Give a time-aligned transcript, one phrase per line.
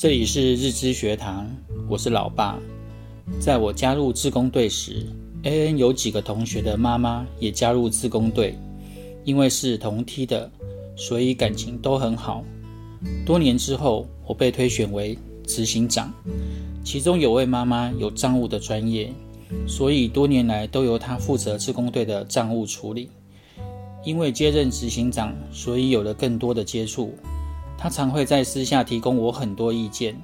[0.00, 1.46] 这里是日知学堂，
[1.86, 2.58] 我是老爸。
[3.38, 5.06] 在我加入自工队时
[5.42, 8.58] ，AN 有几个同学的妈妈也加入自工队，
[9.24, 10.50] 因为是同梯的，
[10.96, 12.42] 所以感情都很好。
[13.26, 16.10] 多年之后，我被推选为执行长，
[16.82, 19.12] 其中有位妈妈有账务的专业，
[19.68, 23.10] 所以多年来都由她负责自工队的账务处理。
[24.02, 27.14] 因为接任执行长，所以有了更多的接触。
[27.82, 30.14] 他常会在私下提供我很多意见，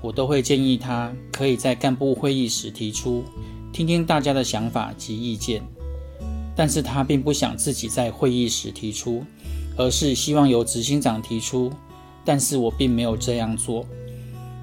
[0.00, 3.24] 我都会建议他可以在干部会议时提出，
[3.72, 5.60] 听听大家的想法及意见。
[6.54, 9.24] 但是他并不想自己在会议时提出，
[9.76, 11.72] 而是希望由执行长提出。
[12.24, 13.84] 但是我并没有这样做。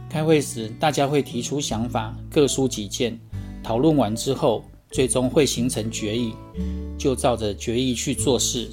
[0.09, 3.19] 开会时，大家会提出想法，各抒己见，
[3.61, 6.33] 讨论完之后，最终会形成决议，
[6.97, 8.71] 就照着决议去做事。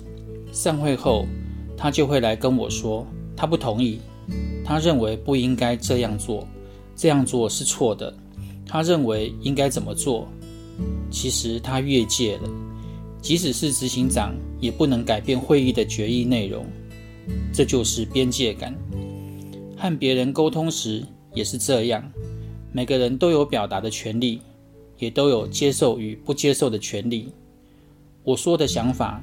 [0.52, 1.26] 散会后，
[1.76, 3.04] 他就会来跟我说。
[3.36, 4.00] 他不同意，
[4.64, 6.46] 他认为不应该这样做，
[6.96, 8.12] 这样做是错的。
[8.66, 10.26] 他认为应该怎么做？
[11.10, 12.50] 其实他越界了，
[13.22, 16.66] 即使是执行长，也不能改变会议的决议内容。
[17.52, 18.74] 这就是边界感。
[19.76, 22.02] 和别人沟通时也是这样，
[22.72, 24.40] 每个人都有表达的权利，
[24.98, 27.32] 也都有接受与不接受的权利。
[28.24, 29.22] 我说的想法，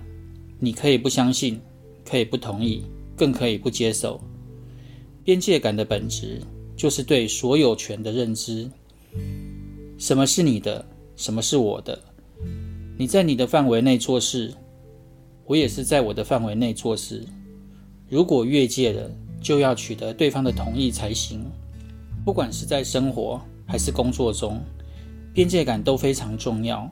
[0.60, 1.60] 你可以不相信，
[2.06, 2.84] 可以不同意。
[3.24, 4.20] 更可以不接受。
[5.24, 6.42] 边界感的本质
[6.76, 8.70] 就是对所有权的认知。
[9.98, 10.86] 什么是你的？
[11.16, 11.98] 什么是我的？
[12.98, 14.54] 你在你的范围内做事，
[15.46, 17.26] 我也是在我的范围内做事。
[18.10, 19.10] 如果越界了，
[19.42, 21.50] 就要取得对方的同意才行。
[22.26, 24.62] 不管是在生活还是工作中，
[25.34, 26.92] 边界感都非常重要。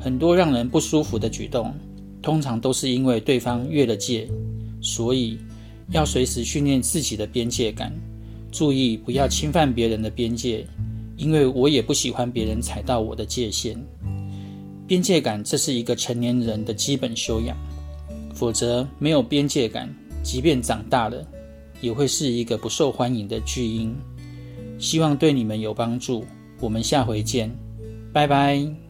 [0.00, 1.74] 很多让人不舒服的举动，
[2.22, 4.26] 通常都是因为对方越了界，
[4.80, 5.38] 所以。
[5.90, 7.92] 要随时训练自己的边界感，
[8.52, 10.66] 注意不要侵犯别人的边界，
[11.16, 13.76] 因为我也不喜欢别人踩到我的界限。
[14.86, 17.56] 边界感，这是一个成年人的基本修养，
[18.34, 21.26] 否则没有边界感，即便长大了，
[21.80, 23.94] 也会是一个不受欢迎的巨婴。
[24.78, 26.24] 希望对你们有帮助，
[26.60, 27.50] 我们下回见，
[28.12, 28.87] 拜拜。